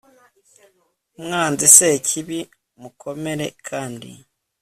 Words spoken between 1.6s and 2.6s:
sekibi,